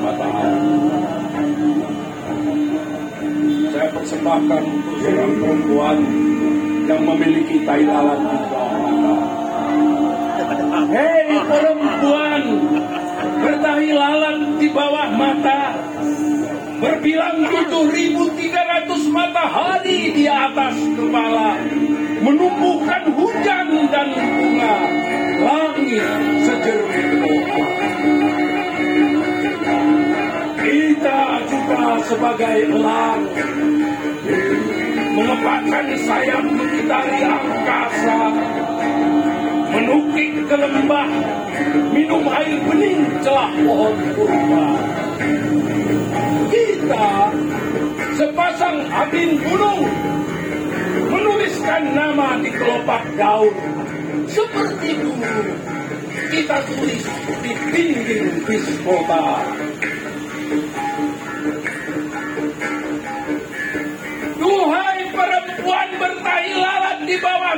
[0.00, 0.72] matahari.
[3.70, 5.98] Saya persembahkan untuk seorang perempuan
[6.90, 8.38] yang memiliki tai lalat di.
[10.90, 12.42] Hei perempuan,
[13.46, 15.78] bertahi lalat di bawah mata,
[16.82, 21.39] berbilang 7.300 matahari di atas kepala,
[32.06, 33.22] sebagai elang
[35.10, 38.18] mengepakkan sayap mengitari angkasa,
[39.74, 41.10] menukik ke lembah,
[41.90, 44.66] minum air bening celah pohon kurma.
[46.50, 47.10] Kita
[48.14, 49.82] sepasang abin gunung
[51.10, 53.54] menuliskan nama di kelopak daun
[54.30, 55.42] seperti dulu
[56.30, 57.02] kita tulis
[57.42, 59.42] di dinding bis kota.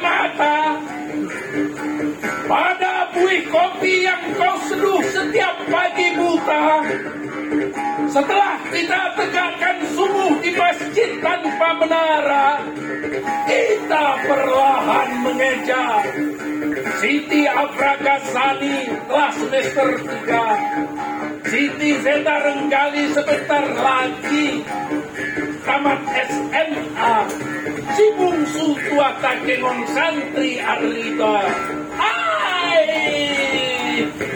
[0.00, 0.78] Mata,
[2.48, 6.64] pada buih kopi yang kau seduh setiap pagi buta,
[8.08, 12.48] setelah kita tegakkan subuh di masjid tanpa menara,
[13.48, 15.84] kita perlahan mengeja.
[16.98, 21.46] Siti Afrakasani kelas semester 3.
[21.46, 24.66] Siti Zeta Renggali sebentar lagi.
[25.62, 27.16] Tamat SMA.
[27.98, 31.50] Si bungsu tua takengon santri Arlita.
[31.98, 32.86] Hai!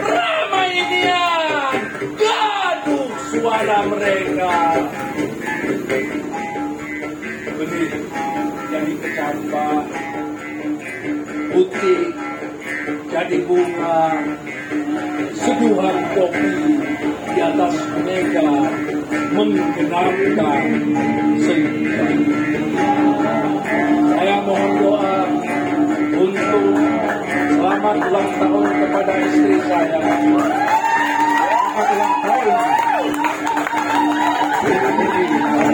[0.02, 1.26] Ramai dia!
[2.02, 4.58] Gaduh suara mereka.
[7.54, 7.92] Benih
[8.66, 9.74] jadi kecambah
[11.54, 12.02] putih
[13.14, 14.00] jadi bunga
[15.38, 16.50] seduhan kopi
[17.30, 18.50] di atas mega
[19.30, 20.64] menggenapkan
[27.92, 30.00] selamat ulang tahun kepada istri saya.
[30.00, 30.48] Selamat
[31.92, 32.56] ulang tahun.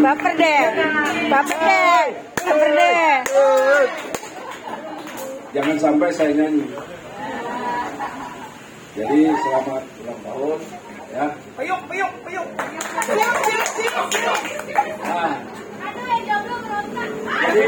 [0.05, 0.69] Baper deh,
[1.33, 2.13] baper deh,
[2.45, 3.25] baper deh.
[5.57, 6.93] Jangan sampai saya nyanyi.
[8.95, 10.59] Jadi selamat ulang tahun
[11.11, 11.27] ya.
[11.59, 12.47] Peyuk, peyuk, peyuk.
[15.03, 15.35] Nah,
[17.51, 17.63] jadi,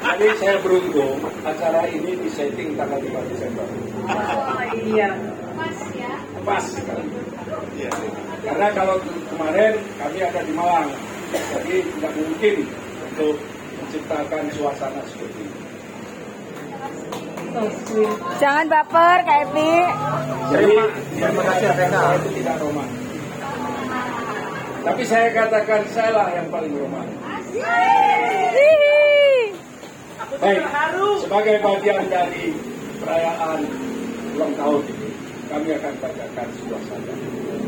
[0.00, 3.68] jadi saya beruntung acara ini disetting tanggal 5 Desember.
[4.08, 5.12] Oh iya.
[6.48, 7.12] Pas sekali.
[8.40, 8.96] Karena kalau
[9.36, 10.88] kemarin kami ada di Malang,
[11.28, 12.54] jadi tidak mungkin
[13.12, 13.36] untuk
[13.76, 15.59] menciptakan suasana seperti ini.
[18.38, 19.72] Jangan baper, Kak Epi.
[20.50, 20.74] Jadi
[21.18, 22.88] terima kasih Rena itu tidak roman.
[24.80, 27.06] Tapi saya katakan saya lah yang paling roman.
[27.50, 28.98] Hihi.
[30.40, 30.62] Baik,
[31.20, 32.54] sebagai bagian dari
[33.02, 33.60] perayaan
[34.38, 35.10] ulang tahun ini,
[35.50, 37.59] kami akan bacakan sebuah.